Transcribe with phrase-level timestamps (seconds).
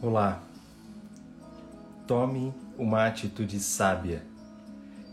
[0.00, 0.40] Olá.
[2.06, 4.22] Tome uma atitude sábia.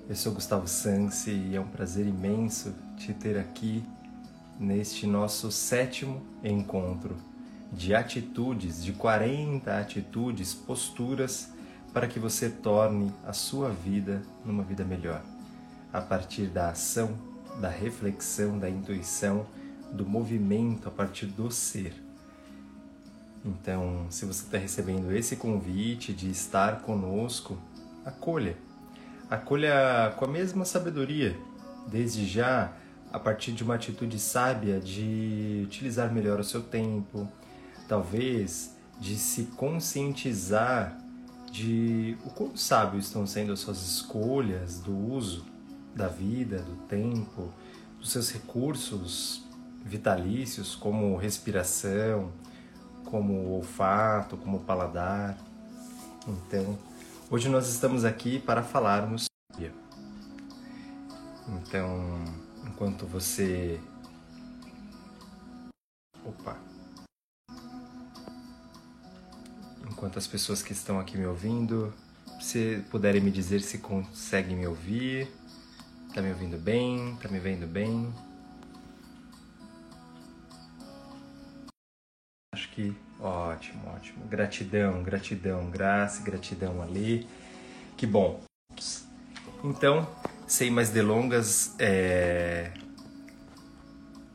[0.08, 3.84] Eu sou Gustavo Sansi e é um prazer imenso te ter aqui
[4.60, 7.18] neste nosso sétimo encontro
[7.74, 11.50] de atitudes, de 40 atitudes, posturas
[11.92, 15.24] para que você torne a sua vida numa vida melhor,
[15.92, 17.18] a partir da ação,
[17.60, 19.48] da reflexão, da intuição,
[19.92, 22.05] do movimento, a partir do ser.
[23.46, 27.56] Então, se você está recebendo esse convite de estar conosco,
[28.04, 28.58] acolha.
[29.30, 31.38] Acolha com a mesma sabedoria,
[31.88, 32.74] desde já,
[33.14, 37.28] a partir de uma atitude sábia de utilizar melhor o seu tempo,
[37.88, 40.98] talvez de se conscientizar
[41.52, 45.46] de o quão sábio estão sendo as suas escolhas do uso
[45.96, 47.54] da vida, do tempo,
[48.00, 49.44] dos seus recursos
[49.84, 52.32] vitalícios, como respiração,
[53.16, 55.38] como o olfato, como o paladar.
[56.28, 56.78] Então,
[57.32, 59.28] hoje nós estamos aqui para falarmos.
[61.48, 62.26] Então,
[62.68, 63.80] enquanto você.
[66.26, 66.58] Opa!
[69.90, 71.94] Enquanto as pessoas que estão aqui me ouvindo,
[72.42, 75.32] se puderem me dizer se conseguem me ouvir,
[76.14, 78.14] tá me ouvindo bem, tá me vendo bem.
[82.54, 84.26] Acho que ótimo, ótimo.
[84.26, 87.28] Gratidão, gratidão, graça, gratidão ali.
[87.98, 88.42] Que bom.
[89.64, 90.08] Então,
[90.46, 92.72] sem mais delongas, é...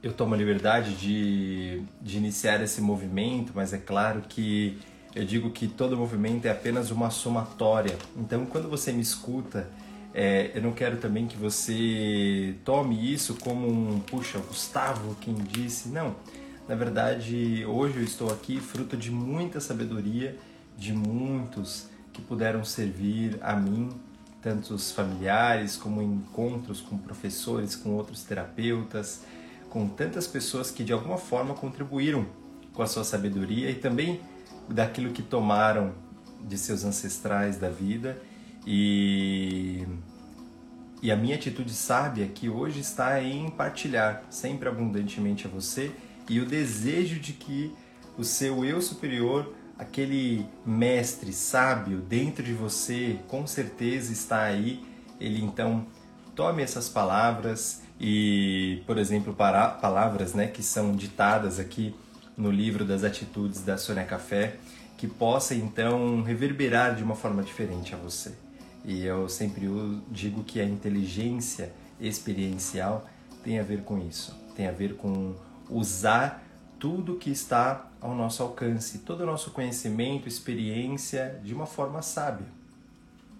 [0.03, 4.78] eu tomo a liberdade de, de iniciar esse movimento, mas é claro que
[5.15, 7.97] eu digo que todo movimento é apenas uma somatória.
[8.17, 9.69] Então, quando você me escuta,
[10.15, 15.89] é, eu não quero também que você tome isso como um, puxa, Gustavo, quem disse.
[15.89, 16.17] Não
[16.69, 20.39] na verdade, hoje eu estou aqui fruto de muita sabedoria
[20.77, 23.91] de muitos que puderam servir a mim,
[24.41, 29.22] tantos familiares como encontros com professores, com outros terapeutas,
[29.69, 32.26] com tantas pessoas que de alguma forma contribuíram
[32.72, 34.20] com a sua sabedoria e também
[34.69, 35.93] daquilo que tomaram
[36.41, 38.20] de seus ancestrais da vida.
[38.66, 39.87] E
[41.03, 45.91] e a minha atitude sábia que hoje está em partilhar sempre abundantemente a você
[46.28, 47.72] e o desejo de que
[48.16, 54.84] o seu eu superior, aquele mestre sábio dentro de você, com certeza está aí.
[55.20, 55.86] Ele então
[56.34, 61.94] tome essas palavras e, por exemplo, para, palavras né, que são ditadas aqui
[62.37, 64.56] no livro das atitudes da Sônia Café,
[64.97, 68.32] que possa então reverberar de uma forma diferente a você.
[68.84, 69.69] E eu sempre
[70.10, 73.06] digo que a inteligência experiencial
[73.42, 75.34] tem a ver com isso, tem a ver com
[75.70, 76.44] usar
[76.78, 82.47] tudo que está ao nosso alcance, todo o nosso conhecimento, experiência, de uma forma sábia,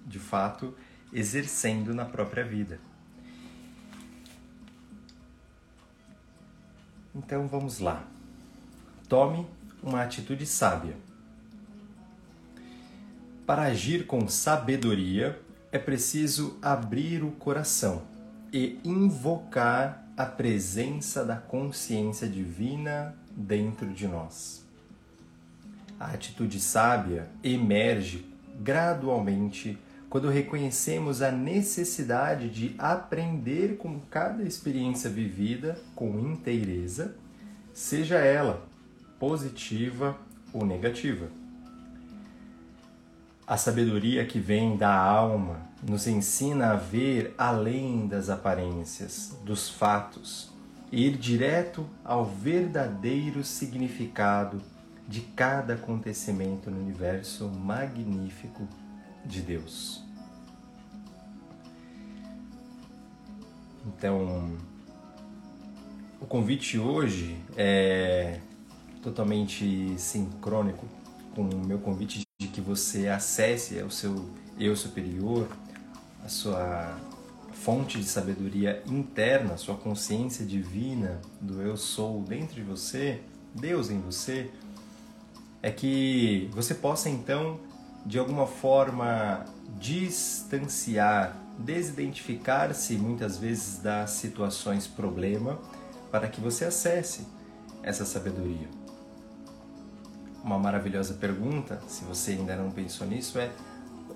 [0.07, 0.75] de fato,
[1.13, 2.79] exercendo na própria vida.
[7.15, 8.05] Então vamos lá.
[9.09, 9.47] Tome
[9.83, 10.97] uma atitude sábia.
[13.47, 15.41] Para agir com sabedoria,
[15.73, 18.03] é preciso abrir o coração
[18.53, 24.63] e invocar a presença da consciência divina dentro de nós.
[25.99, 28.27] A atitude sábia emerge
[28.61, 29.79] gradualmente
[30.11, 37.17] quando reconhecemos a necessidade de aprender com cada experiência vivida com inteireza,
[37.73, 38.63] seja ela
[39.19, 40.19] positiva
[40.53, 41.29] ou negativa.
[43.51, 50.53] A sabedoria que vem da alma nos ensina a ver além das aparências, dos fatos,
[50.93, 54.63] e ir direto ao verdadeiro significado
[55.09, 58.69] de cada acontecimento no universo magnífico
[59.27, 60.01] de Deus.
[63.85, 64.57] Então,
[66.21, 68.39] o convite hoje é
[69.03, 70.87] totalmente sincrônico
[71.35, 75.47] com o meu convite de que você acesse o seu eu superior,
[76.25, 76.99] a sua
[77.53, 83.21] fonte de sabedoria interna, a sua consciência divina do eu sou dentro de você,
[83.55, 84.51] Deus em você,
[85.63, 87.61] é que você possa então
[88.07, 89.45] de alguma forma
[89.79, 95.59] distanciar, desidentificar-se muitas vezes das situações problema
[96.11, 97.27] para que você acesse
[97.83, 98.80] essa sabedoria
[100.43, 103.51] uma maravilhosa pergunta, se você ainda não pensou nisso, é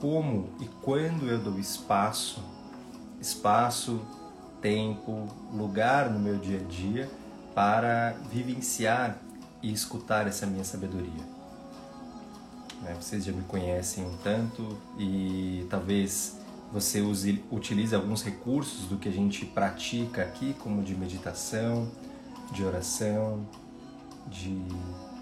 [0.00, 2.42] como e quando eu dou espaço,
[3.20, 4.00] espaço,
[4.60, 7.10] tempo, lugar no meu dia a dia
[7.54, 9.18] para vivenciar
[9.62, 11.24] e escutar essa minha sabedoria.
[12.82, 12.94] Né?
[13.00, 16.38] Vocês já me conhecem um tanto e talvez
[16.72, 21.88] você use, utilize alguns recursos do que a gente pratica aqui, como de meditação,
[22.50, 23.46] de oração,
[24.26, 24.66] de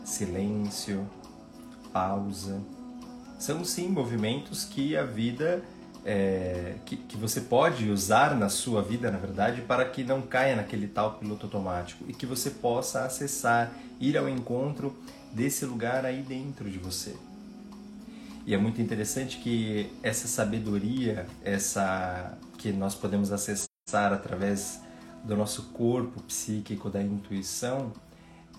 [0.04, 1.08] silêncio,
[1.92, 2.60] pausa.
[3.38, 5.62] São sim movimentos que a vida
[6.04, 10.56] é, que, que você pode usar na sua vida, na verdade, para que não caia
[10.56, 14.96] naquele tal piloto automático e que você possa acessar, ir ao encontro
[15.32, 17.14] desse lugar aí dentro de você.
[18.44, 24.80] E é muito interessante que essa sabedoria, essa que nós podemos acessar através
[25.22, 27.92] do nosso corpo psíquico, da intuição,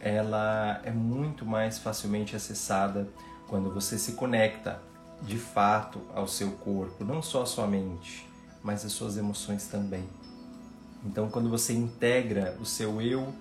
[0.03, 3.07] ela é muito mais facilmente acessada
[3.47, 4.81] quando você se conecta
[5.21, 8.29] de fato ao seu corpo, não só a sua mente,
[8.61, 10.03] mas as suas emoções também.
[11.05, 13.33] Então, quando você integra o seu eu,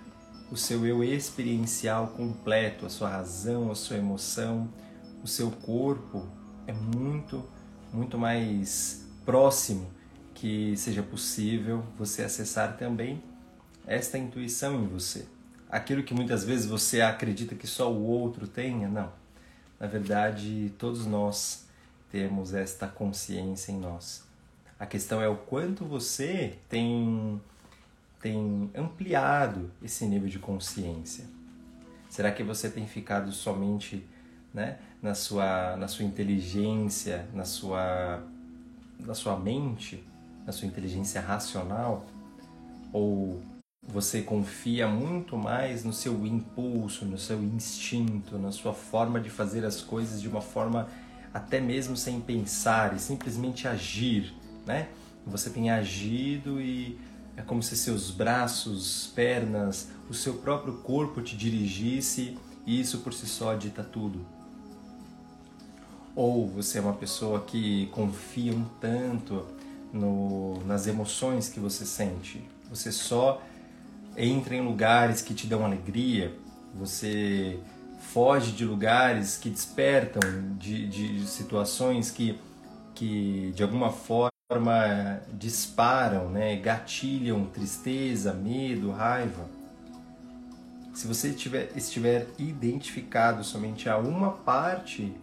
[0.52, 4.68] o seu eu experiencial completo, a sua razão, a sua emoção,
[5.24, 6.28] o seu corpo,
[6.68, 7.42] é muito,
[7.92, 9.90] muito mais próximo
[10.32, 13.20] que seja possível você acessar também
[13.84, 15.26] esta intuição em você.
[15.72, 19.10] Aquilo que muitas vezes você acredita que só o outro tenha, não.
[19.80, 21.64] Na verdade, todos nós
[22.10, 24.22] temos esta consciência em nós.
[24.78, 27.40] A questão é o quanto você tem,
[28.20, 31.24] tem ampliado esse nível de consciência.
[32.10, 34.06] Será que você tem ficado somente
[34.52, 38.22] né, na, sua, na sua inteligência, na sua,
[39.00, 40.04] na sua mente,
[40.44, 42.04] na sua inteligência racional?
[42.92, 43.40] Ou
[43.86, 49.64] você confia muito mais no seu impulso, no seu instinto, na sua forma de fazer
[49.64, 50.88] as coisas de uma forma
[51.34, 54.32] até mesmo sem pensar e simplesmente agir,
[54.64, 54.88] né?
[55.26, 56.98] Você tem agido e
[57.36, 63.12] é como se seus braços, pernas, o seu próprio corpo te dirigisse e isso por
[63.12, 64.24] si só dita tudo.
[66.14, 69.46] Ou você é uma pessoa que confia um tanto
[69.92, 72.44] no, nas emoções que você sente.
[72.68, 73.42] Você só
[74.16, 76.34] entra em lugares que te dão alegria,
[76.74, 77.58] você
[78.12, 80.20] foge de lugares que despertam,
[80.58, 82.38] de, de situações que,
[82.94, 89.48] que de alguma forma disparam, né, gatilham tristeza, medo, raiva.
[90.92, 95.14] Se você estiver, estiver identificado somente a uma parte,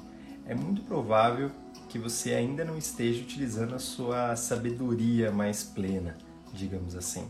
[0.48, 1.52] é muito provável
[1.88, 6.18] que você ainda não esteja utilizando a sua sabedoria mais plena,
[6.54, 7.28] digamos assim,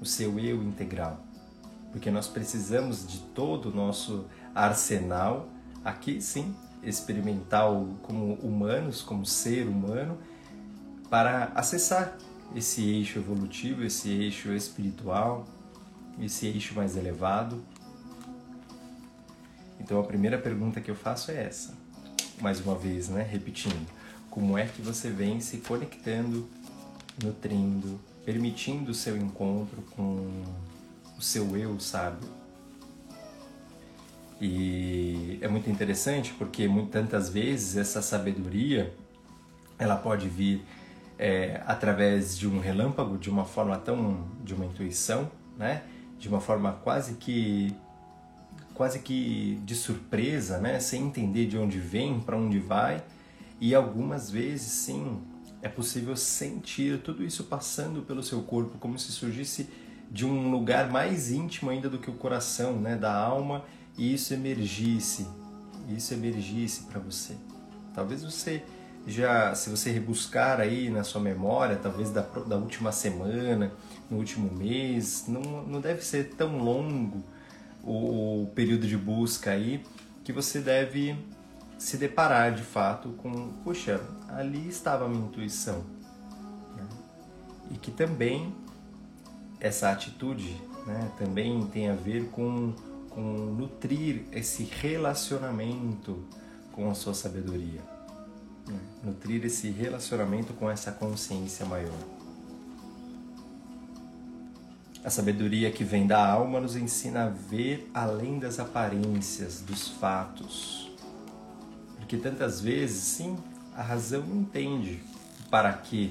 [0.00, 1.20] o seu eu integral.
[1.90, 5.48] Porque nós precisamos de todo o nosso arsenal,
[5.84, 10.18] aqui sim, experimental como humanos, como ser humano,
[11.08, 12.16] para acessar
[12.54, 15.46] esse eixo evolutivo, esse eixo espiritual,
[16.20, 17.62] esse eixo mais elevado.
[19.80, 21.74] Então a primeira pergunta que eu faço é essa,
[22.40, 23.86] mais uma vez, né, repetindo:
[24.30, 26.48] como é que você vem se conectando,
[27.22, 30.28] nutrindo, permitindo o seu encontro com
[31.16, 32.28] o seu eu sábio.
[34.40, 38.92] E é muito interessante porque tantas vezes essa sabedoria
[39.78, 40.64] ela pode vir
[41.18, 45.82] é, através de um relâmpago, de uma forma tão, de uma intuição, né?
[46.18, 47.74] De uma forma quase que
[48.74, 50.80] quase que de surpresa, né?
[50.80, 53.02] Sem entender de onde vem, para onde vai.
[53.60, 55.18] E algumas vezes, sim,
[55.64, 59.66] é possível sentir tudo isso passando pelo seu corpo, como se surgisse
[60.10, 63.64] de um lugar mais íntimo ainda do que o coração, né, da alma,
[63.96, 65.26] e isso emergisse,
[65.88, 67.34] isso emergisse para você.
[67.94, 68.62] Talvez você
[69.06, 73.72] já, se você rebuscar aí na sua memória, talvez da, da última semana,
[74.10, 77.24] no último mês, não, não deve ser tão longo
[77.82, 79.82] o, o período de busca aí
[80.22, 81.16] que você deve
[81.78, 85.84] se deparar de fato com, puxa, ali estava a minha intuição.
[86.76, 86.86] Né?
[87.70, 88.54] E que também
[89.60, 92.72] essa atitude né, também tem a ver com,
[93.10, 96.24] com nutrir esse relacionamento
[96.72, 97.80] com a sua sabedoria.
[98.66, 98.78] Né?
[99.02, 101.92] Nutrir esse relacionamento com essa consciência maior.
[105.04, 110.83] A sabedoria que vem da alma nos ensina a ver além das aparências, dos fatos.
[112.04, 113.34] Porque tantas vezes, sim,
[113.74, 115.02] a razão entende
[115.50, 116.10] para quê,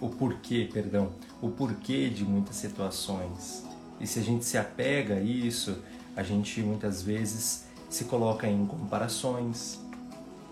[0.00, 1.10] o porquê, perdão,
[1.42, 3.64] o porquê de muitas situações.
[4.00, 5.82] E se a gente se apega a isso,
[6.14, 9.80] a gente muitas vezes se coloca em comparações,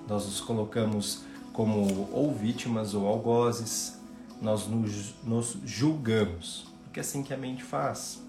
[0.09, 1.21] nós nos colocamos
[1.52, 3.97] como ou vítimas ou algozes,
[4.43, 8.21] nós nos, nos julgamos, porque é assim que a mente faz.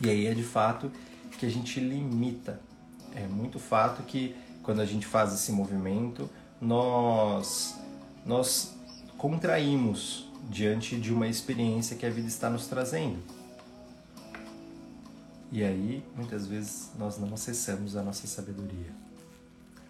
[0.00, 0.92] E aí é de fato
[1.36, 2.60] que a gente limita.
[3.16, 4.36] É muito fato que
[4.70, 7.76] quando a gente faz esse movimento, nós
[8.24, 8.72] nós
[9.18, 13.18] contraímos diante de uma experiência que a vida está nos trazendo.
[15.50, 18.92] E aí, muitas vezes, nós não acessamos a nossa sabedoria.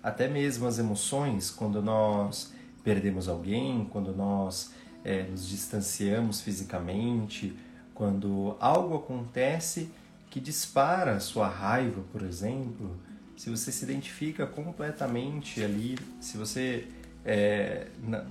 [0.02, 2.50] Até mesmo as emoções, quando nós
[2.82, 4.70] perdemos alguém, quando nós
[5.04, 7.54] é, nos distanciamos fisicamente,
[7.94, 9.90] quando algo acontece
[10.30, 12.98] que dispara a sua raiva, por exemplo,
[13.40, 16.86] se você se identifica completamente ali, se você
[17.24, 18.22] é, na,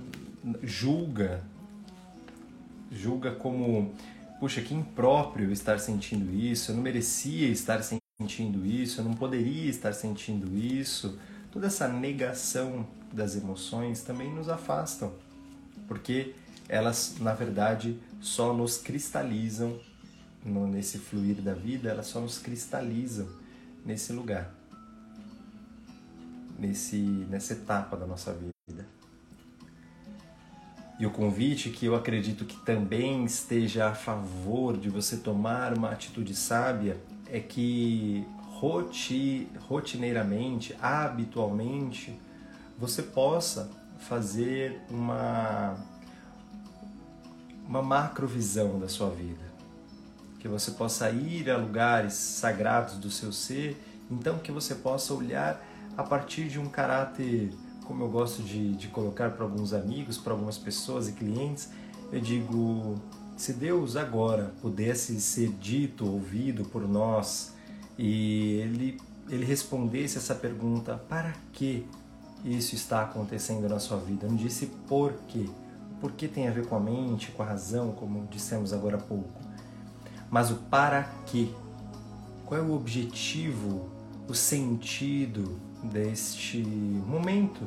[0.62, 1.42] julga,
[2.92, 3.92] julga como,
[4.38, 9.68] puxa, que impróprio estar sentindo isso, eu não merecia estar sentindo isso, eu não poderia
[9.68, 11.18] estar sentindo isso,
[11.50, 15.12] toda essa negação das emoções também nos afastam,
[15.88, 16.36] porque
[16.68, 19.76] elas, na verdade, só nos cristalizam
[20.44, 23.28] no, nesse fluir da vida, elas só nos cristalizam
[23.84, 24.59] nesse lugar,
[26.60, 28.86] nesse, nessa etapa da nossa vida.
[30.98, 35.90] E o convite que eu acredito que também esteja a favor de você tomar uma
[35.90, 38.26] atitude sábia é que
[38.60, 42.20] roti, rotineiramente, habitualmente,
[42.78, 45.74] você possa fazer uma,
[47.66, 49.50] uma macrovisão da sua vida.
[50.38, 55.64] Que você possa ir a lugares sagrados do seu ser, então que você possa olhar
[56.00, 57.52] a partir de um caráter,
[57.84, 61.68] como eu gosto de, de colocar para alguns amigos, para algumas pessoas e clientes,
[62.10, 62.94] eu digo:
[63.36, 67.52] se Deus agora pudesse ser dito, ouvido por nós,
[67.98, 71.86] e ele, ele respondesse essa pergunta: para que
[72.42, 74.24] isso está acontecendo na sua vida?
[74.24, 75.50] Eu não disse por quê.
[75.92, 79.00] O porquê tem a ver com a mente, com a razão, como dissemos agora há
[79.00, 79.38] pouco.
[80.30, 81.50] Mas o para quê?
[82.46, 83.90] Qual é o objetivo,
[84.26, 87.66] o sentido deste momento,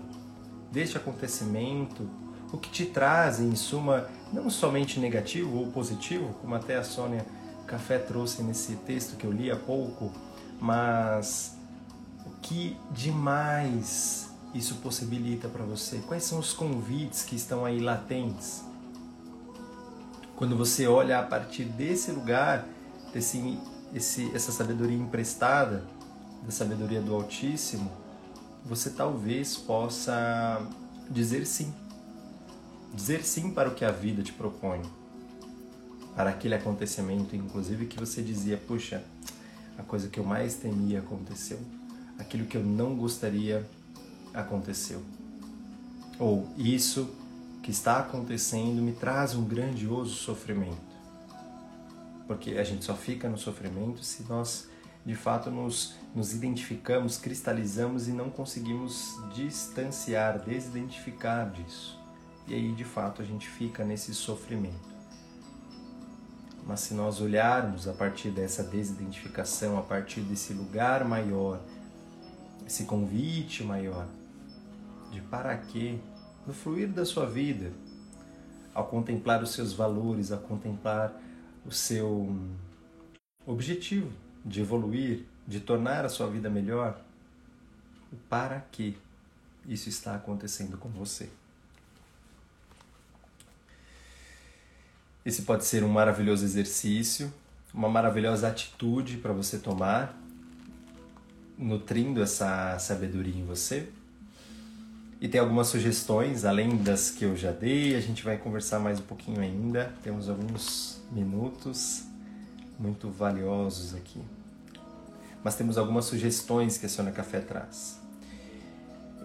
[0.71, 2.09] deste acontecimento?
[2.51, 7.25] O que te traz, em suma, não somente negativo ou positivo, como até a Sônia
[7.65, 10.11] Café trouxe nesse texto que eu li há pouco,
[10.61, 11.57] mas
[12.25, 15.97] o que demais isso possibilita para você?
[16.07, 18.63] Quais são os convites que estão aí latentes?
[20.35, 22.67] Quando você olha a partir desse lugar,
[23.13, 23.57] desse,
[23.93, 25.83] esse, essa sabedoria emprestada,
[26.43, 27.89] da sabedoria do Altíssimo,
[28.65, 30.65] você talvez possa
[31.09, 31.73] dizer sim.
[32.93, 34.81] Dizer sim para o que a vida te propõe
[36.15, 39.03] para aquele acontecimento, inclusive que você dizia, puxa,
[39.77, 41.59] a coisa que eu mais temia aconteceu,
[42.19, 43.67] aquilo que eu não gostaria
[44.33, 45.01] aconteceu.
[46.19, 47.09] Ou isso
[47.63, 50.93] que está acontecendo me traz um grandioso sofrimento.
[52.27, 54.67] Porque a gente só fica no sofrimento se nós
[55.05, 61.99] de fato nos, nos identificamos, cristalizamos e não conseguimos distanciar, desidentificar disso.
[62.47, 64.93] E aí de fato a gente fica nesse sofrimento.
[66.65, 71.59] Mas se nós olharmos a partir dessa desidentificação, a partir desse lugar maior,
[72.65, 74.07] esse convite maior,
[75.11, 75.97] de para quê,
[76.47, 77.71] no fluir da sua vida,
[78.73, 81.13] ao contemplar os seus valores, ao contemplar
[81.65, 82.35] o seu
[83.45, 84.11] objetivo
[84.45, 86.99] de evoluir, de tornar a sua vida melhor,
[88.11, 88.97] o para que
[89.67, 91.29] isso está acontecendo com você.
[95.25, 97.33] Esse pode ser um maravilhoso exercício,
[97.73, 100.17] uma maravilhosa atitude para você tomar,
[101.57, 103.89] nutrindo essa sabedoria em você.
[105.21, 108.99] E tem algumas sugestões, além das que eu já dei, a gente vai conversar mais
[108.99, 109.93] um pouquinho ainda.
[110.03, 112.03] Temos alguns minutos
[112.77, 114.21] muito valiosos aqui.
[115.43, 117.99] Mas temos algumas sugestões que a Sônia Café traz.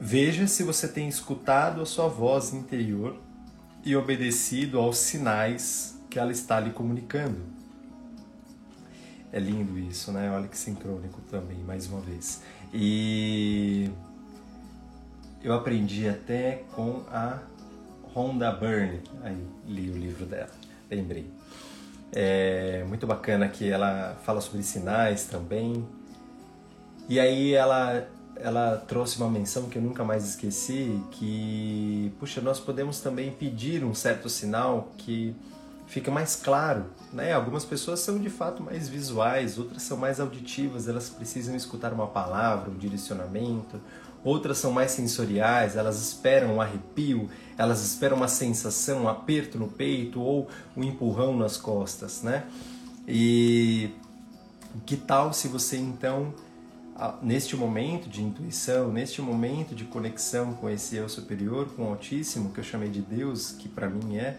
[0.00, 3.16] Veja se você tem escutado a sua voz interior
[3.84, 7.40] e obedecido aos sinais que ela está lhe comunicando.
[9.32, 10.30] É lindo isso, né?
[10.30, 12.42] Olha que sincrônico também, mais uma vez.
[12.72, 13.90] E
[15.42, 17.38] eu aprendi até com a
[18.14, 20.50] Rhonda Byrne, aí li o livro dela,
[20.90, 21.30] lembrei.
[22.12, 25.86] É muito bacana que ela fala sobre sinais também.
[27.08, 28.06] E aí ela
[28.40, 33.82] ela trouxe uma menção que eu nunca mais esqueci, que, puxa, nós podemos também pedir
[33.84, 35.34] um certo sinal que
[35.88, 37.32] fica mais claro, né?
[37.32, 42.06] Algumas pessoas são de fato mais visuais, outras são mais auditivas, elas precisam escutar uma
[42.06, 43.80] palavra, um direcionamento,
[44.22, 49.66] outras são mais sensoriais, elas esperam um arrepio, elas esperam uma sensação, um aperto no
[49.66, 52.44] peito ou um empurrão nas costas, né?
[53.06, 53.90] E
[54.84, 56.34] que tal se você então
[57.22, 62.52] neste momento de intuição, neste momento de conexão com esse eu superior, com o Altíssimo,
[62.52, 64.36] que eu chamei de Deus, que para mim é,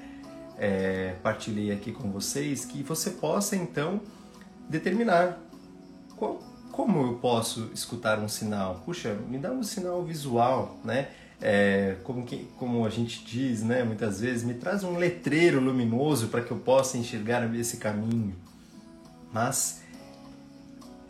[0.57, 4.01] é, partilhei aqui com vocês, que você possa então
[4.67, 5.39] determinar
[6.17, 6.39] qual,
[6.71, 8.81] como eu posso escutar um sinal.
[8.85, 11.09] Puxa, me dá um sinal visual, né?
[11.41, 16.27] É, como, que, como a gente diz, né, muitas vezes, me traz um letreiro luminoso
[16.27, 18.35] para que eu possa enxergar esse caminho.
[19.31, 19.81] Mas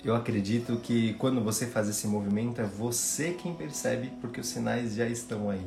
[0.03, 4.95] eu acredito que quando você faz esse movimento é você quem percebe, porque os sinais
[4.95, 5.65] já estão aí.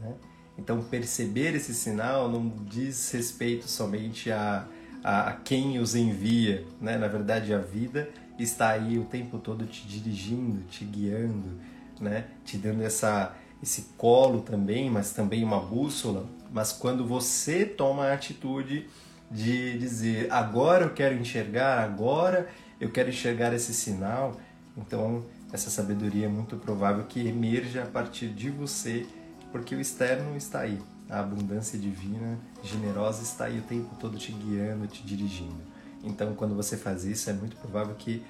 [0.00, 0.14] Né?
[0.56, 4.66] Então, perceber esse sinal não diz respeito somente a,
[5.02, 6.96] a, quem os envia, né?
[6.96, 8.08] na verdade, a vida
[8.38, 11.60] está aí o tempo todo te dirigindo, te guiando,
[12.00, 12.26] né?
[12.44, 16.24] te dando essa, esse colo também, mas também uma bússola.
[16.50, 18.88] Mas quando você toma a atitude
[19.30, 22.48] de dizer agora eu quero enxergar, agora
[22.84, 24.36] eu quero enxergar esse sinal.
[24.76, 29.06] Então, essa sabedoria é muito provável que emerja a partir de você,
[29.50, 30.78] porque o externo está aí.
[31.08, 35.62] A abundância divina, generosa, está aí o tempo todo te guiando, te dirigindo.
[36.02, 38.22] Então, quando você faz isso, é muito provável que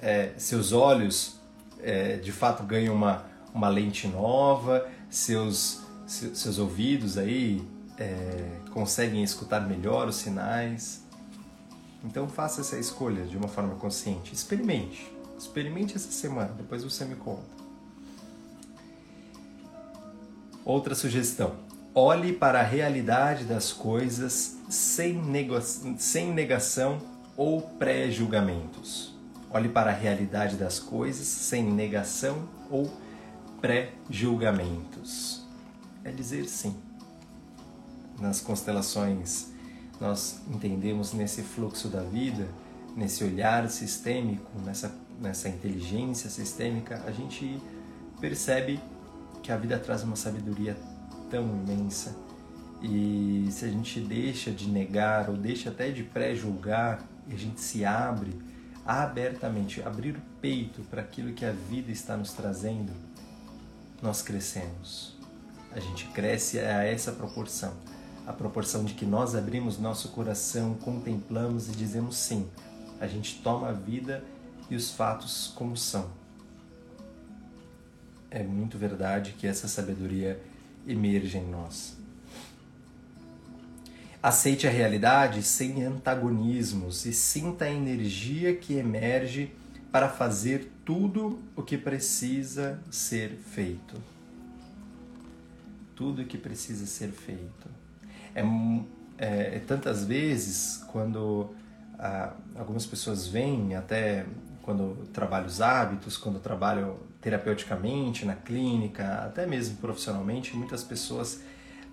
[0.00, 1.40] é, seus olhos
[1.82, 7.62] é, de fato ganhem uma, uma lente nova, seus, seus ouvidos aí
[7.98, 11.05] é, conseguem escutar melhor os sinais,
[12.04, 14.34] então faça essa escolha de uma forma consciente.
[14.34, 15.12] Experimente.
[15.38, 17.56] Experimente essa semana, depois você me conta.
[20.64, 21.54] Outra sugestão.
[21.94, 25.20] Olhe para a realidade das coisas sem,
[25.98, 26.98] sem negação
[27.36, 29.14] ou pré-julgamentos.
[29.50, 32.92] Olhe para a realidade das coisas sem negação ou
[33.60, 35.44] pré-julgamentos.
[36.02, 36.76] É dizer sim.
[38.18, 39.55] Nas constelações
[40.00, 42.46] nós entendemos nesse fluxo da vida,
[42.96, 47.60] nesse olhar sistêmico, nessa, nessa inteligência sistêmica, a gente
[48.20, 48.80] percebe
[49.42, 50.76] que a vida traz uma sabedoria
[51.30, 52.16] tão imensa.
[52.82, 57.84] E se a gente deixa de negar ou deixa até de pré-julgar a gente se
[57.84, 58.32] abre
[58.84, 62.92] abertamente, abrir o peito para aquilo que a vida está nos trazendo,
[64.00, 65.16] nós crescemos.
[65.72, 67.74] A gente cresce a essa proporção
[68.26, 72.48] a proporção de que nós abrimos nosso coração, contemplamos e dizemos sim.
[73.00, 74.24] A gente toma a vida
[74.68, 76.10] e os fatos como são.
[78.28, 80.42] É muito verdade que essa sabedoria
[80.86, 81.96] emerge em nós.
[84.20, 89.54] Aceite a realidade sem antagonismos e sinta a energia que emerge
[89.92, 93.94] para fazer tudo o que precisa ser feito.
[95.94, 97.85] Tudo o que precisa ser feito
[98.36, 98.42] é,
[99.18, 101.54] é, é tantas vezes quando
[101.98, 104.26] ah, algumas pessoas vêm, até
[104.62, 111.40] quando trabalho os hábitos, quando trabalho terapeuticamente na clínica, até mesmo profissionalmente, muitas pessoas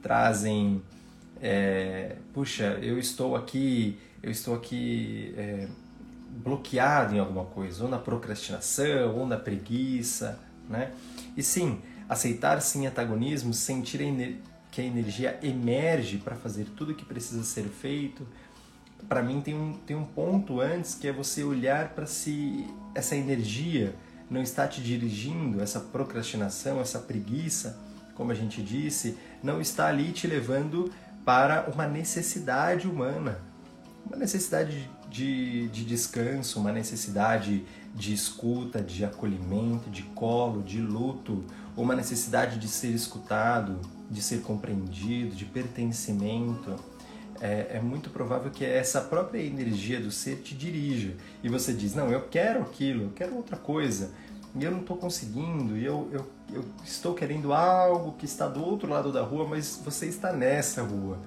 [0.02, 0.82] trazem,
[1.42, 5.68] é, puxa, eu estou aqui, eu estou aqui é,
[6.44, 10.92] bloqueado em alguma coisa, ou na procrastinação, ou na preguiça, né?
[11.38, 14.04] E sim, aceitar sim antagonismo, sentir a
[14.74, 18.28] que a energia emerge para fazer tudo o que precisa ser feito,
[19.08, 23.16] para mim tem um, tem um ponto antes que é você olhar para se essa
[23.16, 23.94] energia
[24.32, 27.80] não está te dirigindo, essa procrastinação, essa preguiça,
[28.16, 30.92] como a gente disse, não está ali te levando
[31.24, 33.40] para uma necessidade humana,
[34.04, 41.46] uma necessidade de, de descanso, uma necessidade de escuta, de acolhimento, de colo, de luto,
[41.78, 46.76] uma necessidade de ser escutado, de ser compreendido, de pertencimento,
[47.42, 51.14] é, é, muito provável que essa própria energia do ser te dirija.
[51.44, 54.12] E você diz: Não, eu quero aquilo, eu quero outra coisa,
[54.56, 58.64] e eu não estou conseguindo, e eu, eu, eu estou querendo algo que está do
[58.64, 61.18] outro lado da rua, mas você está nessa rua.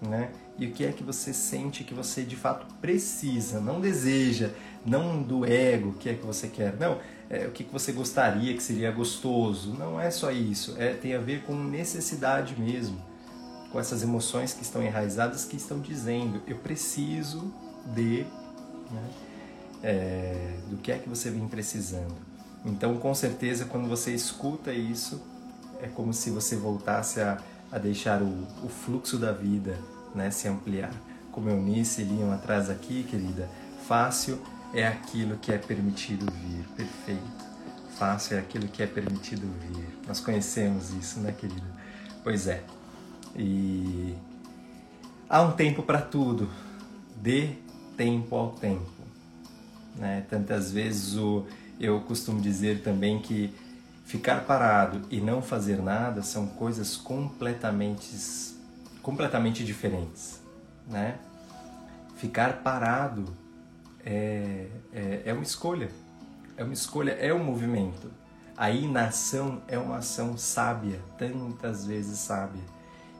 [0.00, 0.30] Né?
[0.58, 4.50] E o que é que você sente que você de fato precisa, não deseja,
[4.84, 6.98] não do ego, o que é que você quer, não
[7.30, 9.72] é, o que, que você gostaria que seria gostoso.
[9.72, 13.00] Não é só isso, é, tem a ver com necessidade mesmo,
[13.70, 17.54] com essas emoções que estão enraizadas que estão dizendo eu preciso
[17.94, 18.26] de
[18.90, 19.10] né,
[19.82, 22.16] é, do que é que você vem precisando.
[22.64, 25.22] Então, com certeza, quando você escuta isso,
[25.80, 27.38] é como se você voltasse a,
[27.70, 29.78] a deixar o, o fluxo da vida
[30.14, 30.92] né, se ampliar.
[31.30, 33.48] Como Eunice e Liam atrás aqui, querida,
[33.86, 34.40] fácil
[34.74, 36.64] é aquilo que é permitido vir.
[36.76, 37.50] Perfeito.
[37.96, 39.86] Fácil é aquilo que é permitido vir.
[40.06, 41.66] Nós conhecemos isso, né, querida?
[42.24, 42.62] Pois é.
[43.36, 44.14] E
[45.28, 46.48] há um tempo para tudo.
[47.16, 47.50] Dê
[47.96, 48.90] tempo ao tempo.
[49.96, 50.24] Né?
[50.28, 51.44] Tantas vezes o
[51.78, 53.52] Eu costumo dizer também que
[54.10, 58.08] ficar parado e não fazer nada são coisas completamente,
[59.00, 60.42] completamente diferentes,
[60.84, 61.16] né?
[62.16, 63.24] Ficar parado
[64.04, 65.90] é, é, é uma escolha,
[66.56, 68.10] é uma escolha, é um movimento.
[68.56, 72.64] A inação é uma ação sábia, tantas vezes sábia.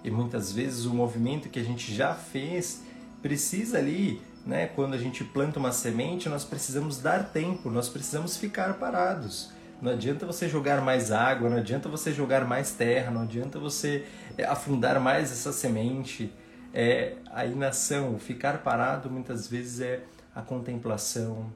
[0.03, 2.83] E muitas vezes o movimento que a gente já fez
[3.23, 4.67] precisa ali, né?
[4.67, 9.60] Quando a gente planta uma semente, nós precisamos dar tempo, nós precisamos ficar parados.
[9.81, 14.07] Não adianta você jogar mais água, não adianta você jogar mais terra, não adianta você
[14.37, 16.33] é, afundar mais essa semente.
[16.73, 20.03] É, a inação, ficar parado muitas vezes é
[20.35, 21.53] a contemplação,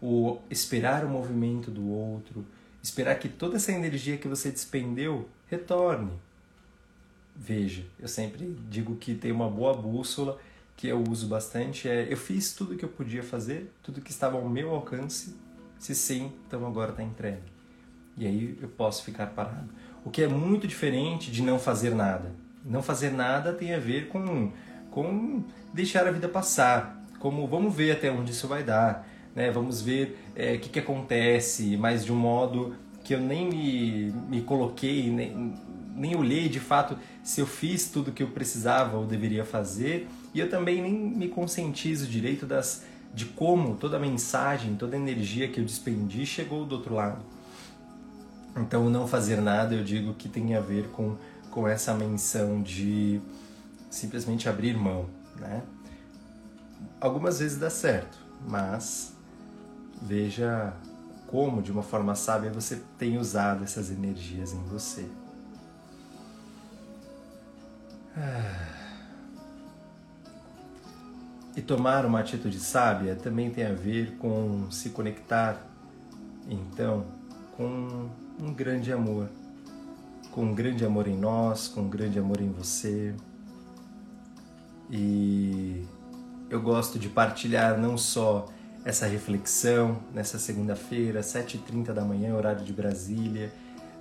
[0.00, 2.44] o esperar o movimento do outro,
[2.82, 6.12] esperar que toda essa energia que você despendeu retorne.
[7.34, 10.38] Veja, eu sempre digo que tem uma boa bússola
[10.76, 14.36] que eu uso bastante é eu fiz tudo que eu podia fazer, tudo que estava
[14.36, 15.34] ao meu alcance.
[15.78, 17.53] Se sim, então agora está entregue.
[18.16, 19.68] E aí eu posso ficar parado.
[20.04, 22.32] O que é muito diferente de não fazer nada.
[22.64, 24.52] Não fazer nada tem a ver com,
[24.90, 27.02] com deixar a vida passar.
[27.18, 29.06] Como vamos ver até onde isso vai dar.
[29.34, 29.50] Né?
[29.50, 33.48] Vamos ver é, o é, que, que acontece, mas de um modo que eu nem
[33.48, 35.54] me, me coloquei, nem,
[35.94, 40.08] nem olhei de fato se eu fiz tudo que eu precisava ou deveria fazer.
[40.32, 44.98] E eu também nem me conscientizo direito das, de como toda a mensagem, toda a
[44.98, 47.22] energia que eu despendi chegou do outro lado.
[48.56, 51.16] Então, não fazer nada, eu digo que tem a ver com,
[51.50, 53.20] com essa menção de
[53.90, 55.62] simplesmente abrir mão, né?
[57.00, 59.12] Algumas vezes dá certo, mas
[60.00, 60.72] veja
[61.26, 65.08] como, de uma forma sábia, você tem usado essas energias em você.
[71.56, 75.60] E tomar uma atitude sábia também tem a ver com se conectar,
[76.48, 77.04] então,
[77.56, 79.28] com um grande amor,
[80.30, 83.14] com um grande amor em nós, com um grande amor em você.
[84.90, 85.84] E
[86.50, 88.46] eu gosto de partilhar não só
[88.84, 93.52] essa reflexão nessa segunda-feira, 7h30 da manhã, horário de Brasília,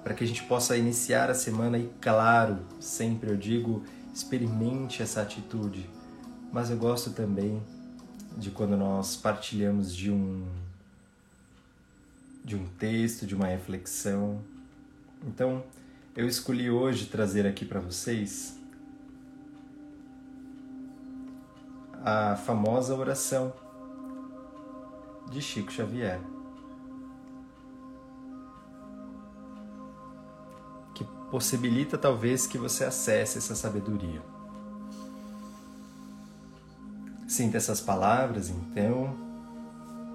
[0.03, 5.21] para que a gente possa iniciar a semana e, claro, sempre eu digo, experimente essa
[5.21, 5.89] atitude.
[6.51, 7.61] Mas eu gosto também
[8.37, 10.45] de quando nós partilhamos de um
[12.43, 14.41] de um texto, de uma reflexão.
[15.25, 15.63] Então,
[16.15, 18.59] eu escolhi hoje trazer aqui para vocês
[22.03, 23.53] a famosa oração
[25.31, 26.19] de Chico Xavier.
[30.93, 34.21] Que possibilita talvez que você acesse essa sabedoria.
[37.27, 39.22] Sinta essas palavras, então,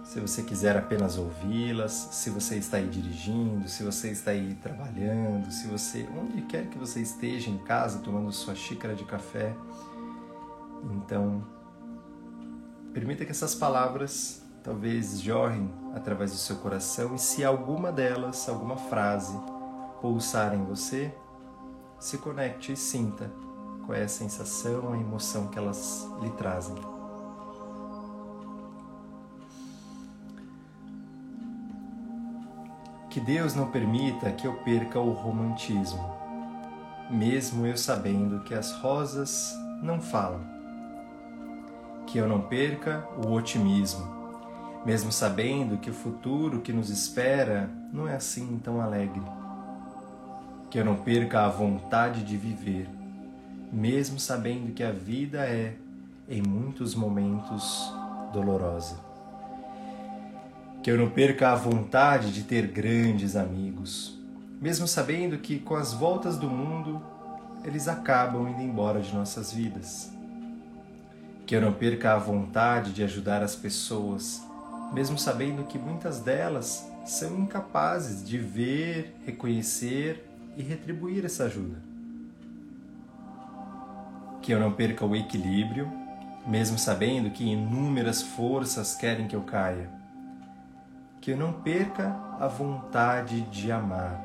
[0.08, 5.50] se você quiser apenas ouvi-las, se você está aí dirigindo, se você está aí trabalhando,
[5.52, 9.54] se você, onde quer que você esteja em casa tomando sua xícara de café,
[10.90, 11.44] então
[12.94, 18.78] permita que essas palavras talvez jorrem através do seu coração e se alguma delas, alguma
[18.78, 19.38] frase
[20.00, 21.14] pulsar em você,
[22.00, 23.30] se conecte e sinta
[23.84, 26.97] qual é a sensação, a emoção que elas lhe trazem.
[33.18, 36.14] Que Deus não permita que eu perca o romantismo,
[37.10, 39.52] mesmo eu sabendo que as rosas
[39.82, 40.40] não falam.
[42.06, 44.06] Que eu não perca o otimismo,
[44.86, 49.20] mesmo sabendo que o futuro que nos espera não é assim tão alegre.
[50.70, 52.88] Que eu não perca a vontade de viver,
[53.72, 55.74] mesmo sabendo que a vida é,
[56.28, 57.92] em muitos momentos,
[58.32, 59.07] dolorosa
[60.82, 64.16] que eu não perca a vontade de ter grandes amigos,
[64.60, 67.02] mesmo sabendo que com as voltas do mundo
[67.64, 70.12] eles acabam indo embora de nossas vidas.
[71.46, 74.42] Que eu não perca a vontade de ajudar as pessoas,
[74.92, 80.24] mesmo sabendo que muitas delas são incapazes de ver, reconhecer
[80.56, 81.82] e retribuir essa ajuda.
[84.40, 85.90] Que eu não perca o equilíbrio,
[86.46, 89.97] mesmo sabendo que inúmeras forças querem que eu caia
[91.20, 94.22] que eu não perca a vontade de amar,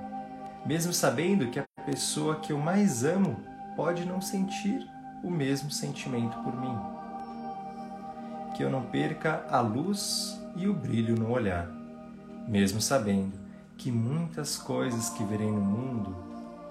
[0.65, 3.37] mesmo sabendo que a pessoa que eu mais amo
[3.75, 4.87] pode não sentir
[5.23, 6.77] o mesmo sentimento por mim.
[8.55, 11.67] Que eu não perca a luz e o brilho no olhar,
[12.47, 13.33] mesmo sabendo
[13.77, 16.15] que muitas coisas que verei no mundo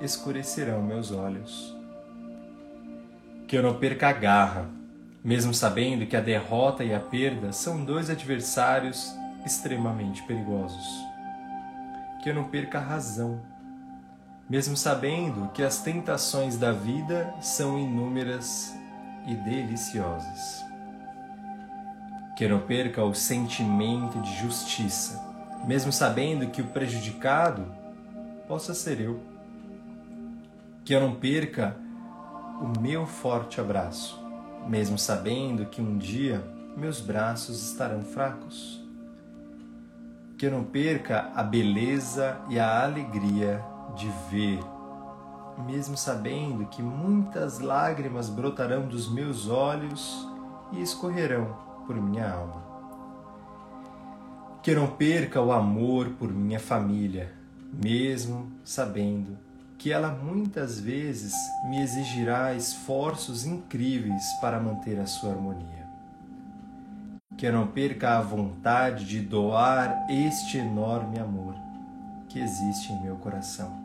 [0.00, 1.76] escurecerão meus olhos.
[3.48, 4.66] Que eu não perca a garra,
[5.24, 9.12] mesmo sabendo que a derrota e a perda são dois adversários
[9.44, 10.86] extremamente perigosos.
[12.22, 13.40] que eu não perca a razão,
[14.48, 18.72] mesmo sabendo que as tentações da vida são inúmeras
[19.26, 20.64] e deliciosas.
[22.36, 25.20] Que eu não perca o sentimento de justiça,
[25.64, 27.66] mesmo sabendo que o prejudicado
[28.46, 29.20] possa ser eu.
[30.84, 31.76] Que eu não perca
[32.60, 34.16] o meu forte abraço,
[34.68, 36.40] mesmo sabendo que um dia
[36.76, 38.81] meus braços estarão fracos.
[40.42, 44.58] Que eu não perca a beleza e a alegria de ver,
[45.64, 50.26] mesmo sabendo que muitas lágrimas brotarão dos meus olhos
[50.72, 52.60] e escorrerão por minha alma.
[54.64, 57.32] Que eu não perca o amor por minha família,
[57.72, 59.38] mesmo sabendo
[59.78, 61.34] que ela muitas vezes
[61.70, 65.81] me exigirá esforços incríveis para manter a sua harmonia.
[67.42, 71.56] Que eu não perca a vontade de doar este enorme amor
[72.28, 73.82] que existe em meu coração,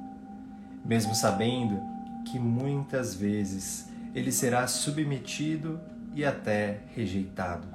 [0.86, 1.82] mesmo sabendo
[2.24, 5.80] que muitas vezes ele será submetido
[6.14, 7.68] e até rejeitado.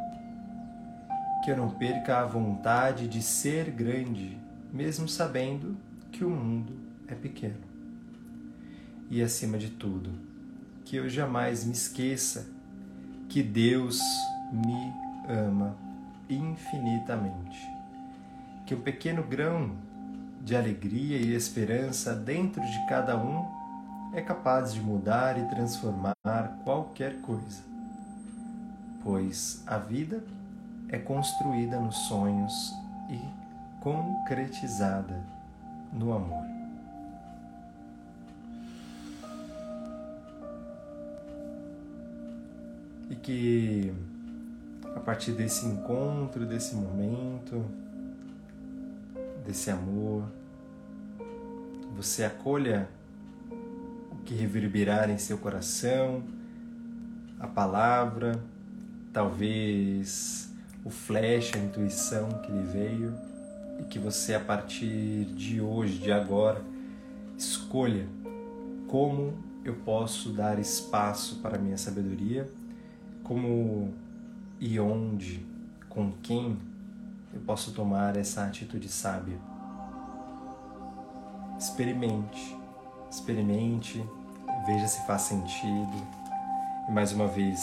[1.42, 4.38] Que eu não perca a vontade de ser grande,
[4.72, 5.76] mesmo sabendo
[6.12, 7.58] que o mundo é pequeno
[9.10, 10.12] e, acima de tudo,
[10.84, 12.46] que eu jamais me esqueça
[13.28, 14.00] que Deus
[14.52, 15.76] me ama
[16.28, 17.68] infinitamente.
[18.66, 19.72] Que um pequeno grão
[20.40, 23.46] de alegria e esperança dentro de cada um
[24.14, 26.14] é capaz de mudar e transformar
[26.64, 27.62] qualquer coisa.
[29.02, 30.22] Pois a vida
[30.88, 32.72] é construída nos sonhos
[33.08, 33.18] e
[33.80, 35.18] concretizada
[35.92, 36.52] no amor.
[43.12, 43.92] e que
[44.94, 47.64] a partir desse encontro, desse momento,
[49.46, 50.24] desse amor,
[51.96, 52.88] você acolha
[54.10, 56.22] o que reverberar em seu coração,
[57.38, 58.40] a palavra,
[59.12, 60.50] talvez
[60.84, 63.14] o flash, a intuição que lhe veio
[63.80, 66.62] e que você a partir de hoje, de agora,
[67.36, 68.06] escolha
[68.88, 72.48] como eu posso dar espaço para a minha sabedoria
[73.22, 73.94] como
[74.64, 75.44] e onde,
[75.88, 76.56] com quem
[77.34, 79.36] eu posso tomar essa atitude sábia.
[81.58, 82.56] Experimente,
[83.10, 84.04] experimente,
[84.64, 86.06] veja se faz sentido.
[86.88, 87.60] E mais uma vez,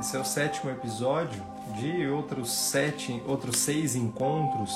[0.00, 1.42] esse é o sétimo episódio
[1.78, 4.74] de outros sete, outros seis encontros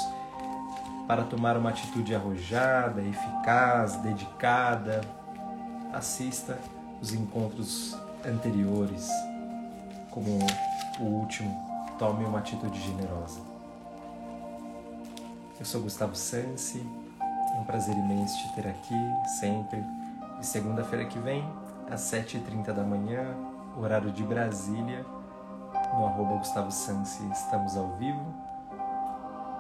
[1.07, 5.00] para tomar uma atitude arrojada, eficaz, dedicada.
[5.90, 6.59] Assista
[7.00, 9.09] os encontros anteriores
[10.11, 10.38] como
[10.99, 11.51] o último,
[11.99, 13.40] tome uma atitude generosa.
[15.59, 16.85] Eu sou Gustavo Sansi,
[17.55, 18.94] é um prazer imenso te ter aqui,
[19.38, 19.85] sempre.
[20.40, 21.46] E segunda-feira que vem,
[21.90, 23.37] às 7h30 da manhã,
[23.77, 25.05] horário de Brasília,
[25.94, 28.25] no arroba Gustavo Sansi, estamos ao vivo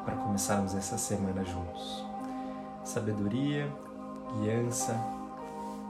[0.04, 2.04] para começarmos essa semana juntos.
[2.82, 3.70] Sabedoria,
[4.32, 4.98] guiança,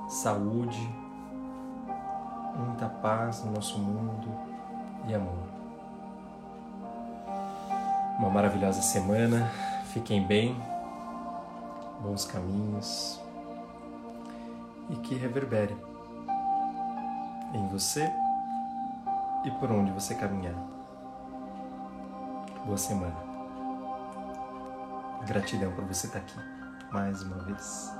[0.08, 0.92] saúde,
[2.56, 4.49] muita paz no nosso mundo,
[5.06, 5.48] e amor.
[8.18, 9.50] Uma maravilhosa semana,
[9.92, 10.60] fiquem bem,
[12.00, 13.20] bons caminhos
[14.90, 15.76] e que reverbere
[17.54, 18.10] em você
[19.44, 20.54] e por onde você caminhar.
[22.64, 23.16] Boa semana.
[25.26, 26.38] Gratidão por você estar aqui
[26.90, 27.99] mais uma vez.